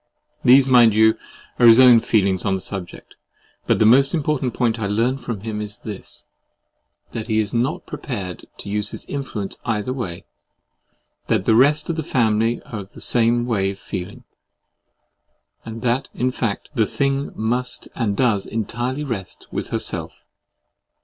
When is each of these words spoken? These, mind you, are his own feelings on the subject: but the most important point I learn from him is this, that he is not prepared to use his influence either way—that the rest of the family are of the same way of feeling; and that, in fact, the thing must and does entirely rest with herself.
These, 0.43 0.65
mind 0.65 0.95
you, 0.95 1.15
are 1.59 1.67
his 1.67 1.79
own 1.79 1.99
feelings 1.99 2.43
on 2.43 2.55
the 2.55 2.59
subject: 2.59 3.15
but 3.67 3.77
the 3.77 3.85
most 3.85 4.15
important 4.15 4.55
point 4.55 4.79
I 4.79 4.87
learn 4.87 5.19
from 5.19 5.41
him 5.41 5.61
is 5.61 5.77
this, 5.77 6.25
that 7.11 7.27
he 7.27 7.37
is 7.37 7.53
not 7.53 7.85
prepared 7.85 8.47
to 8.57 8.67
use 8.69 8.89
his 8.89 9.05
influence 9.05 9.59
either 9.63 9.93
way—that 9.93 11.45
the 11.45 11.53
rest 11.53 11.87
of 11.91 11.97
the 11.97 12.01
family 12.01 12.63
are 12.63 12.79
of 12.79 12.93
the 12.93 12.99
same 12.99 13.45
way 13.45 13.69
of 13.69 13.77
feeling; 13.77 14.23
and 15.63 15.83
that, 15.83 16.07
in 16.15 16.31
fact, 16.31 16.69
the 16.73 16.87
thing 16.87 17.31
must 17.35 17.87
and 17.93 18.17
does 18.17 18.47
entirely 18.47 19.03
rest 19.03 19.45
with 19.51 19.67
herself. 19.67 20.23